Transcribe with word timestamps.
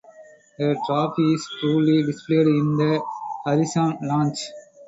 The 0.57 0.81
trophy 0.87 1.35
is 1.35 1.47
proudly 1.59 2.01
displayed 2.01 2.47
in 2.47 2.75
the 2.75 3.03
Harrison 3.45 3.99
lounge. 4.01 4.49